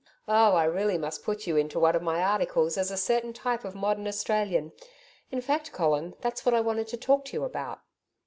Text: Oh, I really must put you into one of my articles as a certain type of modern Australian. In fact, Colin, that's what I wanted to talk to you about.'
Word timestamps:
Oh, 0.27 0.53
I 0.55 0.63
really 0.63 0.97
must 0.97 1.23
put 1.23 1.45
you 1.45 1.55
into 1.57 1.79
one 1.79 1.95
of 1.95 2.01
my 2.01 2.23
articles 2.23 2.75
as 2.75 2.89
a 2.89 2.97
certain 2.97 3.33
type 3.33 3.63
of 3.63 3.75
modern 3.75 4.07
Australian. 4.07 4.71
In 5.29 5.41
fact, 5.41 5.71
Colin, 5.71 6.15
that's 6.21 6.43
what 6.43 6.55
I 6.55 6.59
wanted 6.59 6.87
to 6.87 6.97
talk 6.97 7.23
to 7.25 7.33
you 7.33 7.43
about.' 7.43 7.81